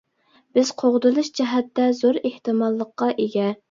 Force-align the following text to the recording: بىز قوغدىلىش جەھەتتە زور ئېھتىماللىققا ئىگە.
بىز 0.57 0.71
قوغدىلىش 0.83 1.31
جەھەتتە 1.41 1.89
زور 2.01 2.21
ئېھتىماللىققا 2.27 3.17
ئىگە. 3.27 3.57